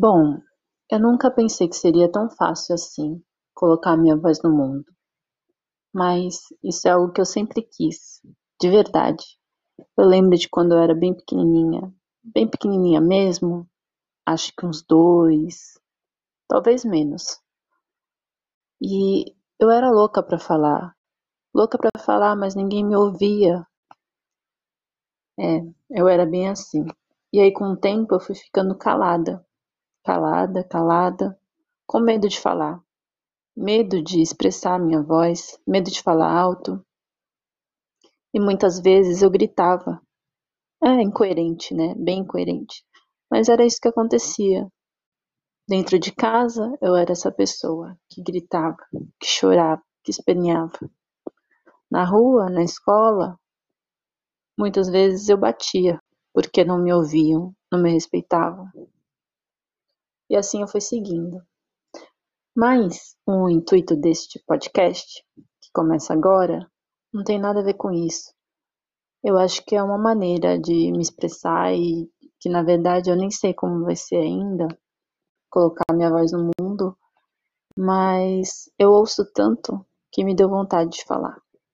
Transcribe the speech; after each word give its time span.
Bom, 0.00 0.40
eu 0.92 1.00
nunca 1.00 1.28
pensei 1.28 1.68
que 1.68 1.74
seria 1.74 2.08
tão 2.08 2.30
fácil 2.30 2.72
assim 2.76 3.20
colocar 3.52 3.96
minha 3.96 4.16
voz 4.16 4.40
no 4.44 4.48
mundo. 4.56 4.84
Mas 5.92 6.38
isso 6.62 6.88
é 6.88 6.92
algo 6.92 7.12
que 7.12 7.20
eu 7.20 7.26
sempre 7.26 7.60
quis, 7.60 8.22
de 8.60 8.70
verdade. 8.70 9.24
Eu 9.96 10.06
lembro 10.06 10.38
de 10.38 10.48
quando 10.48 10.72
eu 10.74 10.78
era 10.78 10.94
bem 10.94 11.14
pequenininha, 11.14 11.92
bem 12.22 12.48
pequenininha 12.48 13.00
mesmo, 13.00 13.68
acho 14.26 14.52
que 14.56 14.66
uns 14.66 14.82
dois, 14.82 15.80
talvez 16.48 16.84
menos. 16.84 17.40
E 18.82 19.36
eu 19.60 19.70
era 19.70 19.88
louca 19.88 20.20
para 20.20 20.36
falar, 20.36 20.92
louca 21.54 21.78
para 21.78 22.00
falar, 22.02 22.36
mas 22.36 22.54
ninguém 22.56 22.84
me 22.84 22.96
ouvia. 22.96 23.66
É, 25.40 25.60
eu 25.90 26.06
era 26.06 26.26
bem 26.26 26.48
assim. 26.48 26.84
E 27.32 27.40
aí 27.40 27.52
com 27.52 27.64
o 27.72 27.76
tempo 27.76 28.14
eu 28.14 28.20
fui 28.20 28.34
ficando 28.34 28.76
calada 28.76 29.44
calada, 30.08 30.64
calada, 30.64 31.38
com 31.86 32.00
medo 32.00 32.30
de 32.30 32.40
falar, 32.40 32.82
medo 33.54 34.02
de 34.02 34.22
expressar 34.22 34.80
minha 34.80 35.02
voz, 35.02 35.60
medo 35.66 35.90
de 35.90 36.02
falar 36.02 36.32
alto. 36.32 36.82
E 38.32 38.40
muitas 38.40 38.80
vezes 38.80 39.20
eu 39.20 39.28
gritava. 39.28 40.00
É 40.82 41.02
incoerente, 41.02 41.74
né? 41.74 41.94
Bem 41.94 42.20
incoerente. 42.20 42.82
Mas 43.30 43.50
era 43.50 43.66
isso 43.66 43.78
que 43.82 43.88
acontecia. 43.88 44.66
Dentro 45.68 45.98
de 45.98 46.10
casa, 46.10 46.74
eu 46.80 46.96
era 46.96 47.12
essa 47.12 47.30
pessoa 47.30 47.94
que 48.08 48.22
gritava, 48.22 48.78
que 49.20 49.26
chorava, 49.26 49.82
que 50.02 50.10
esperneava. 50.10 50.90
Na 51.90 52.06
rua, 52.06 52.48
na 52.48 52.62
escola, 52.62 53.38
muitas 54.58 54.88
vezes 54.88 55.28
eu 55.28 55.36
batia, 55.36 56.00
porque 56.32 56.64
não 56.64 56.78
me 56.78 56.94
ouviam, 56.94 57.54
não 57.70 57.82
me 57.82 57.92
respeitavam. 57.92 58.70
E 60.30 60.36
assim 60.36 60.60
eu 60.60 60.68
fui 60.68 60.80
seguindo. 60.80 61.42
Mas 62.56 63.16
o 63.26 63.48
intuito 63.48 63.96
deste 63.96 64.42
podcast, 64.46 65.24
que 65.60 65.70
começa 65.72 66.12
agora, 66.12 66.70
não 67.12 67.22
tem 67.22 67.38
nada 67.38 67.60
a 67.60 67.64
ver 67.64 67.74
com 67.74 67.90
isso. 67.90 68.32
Eu 69.22 69.38
acho 69.38 69.64
que 69.64 69.74
é 69.74 69.82
uma 69.82 69.98
maneira 69.98 70.58
de 70.58 70.92
me 70.92 71.00
expressar 71.00 71.72
e 71.72 72.10
que 72.40 72.48
na 72.48 72.62
verdade 72.62 73.10
eu 73.10 73.16
nem 73.16 73.30
sei 73.30 73.52
como 73.52 73.84
vai 73.84 73.96
ser 73.96 74.16
ainda 74.16 74.68
colocar 75.50 75.84
minha 75.92 76.10
voz 76.10 76.32
no 76.32 76.50
mundo, 76.60 76.96
mas 77.76 78.70
eu 78.78 78.90
ouço 78.90 79.24
tanto 79.32 79.84
que 80.12 80.24
me 80.24 80.34
deu 80.34 80.48
vontade 80.48 80.90
de 80.90 81.04
falar. 81.04 81.40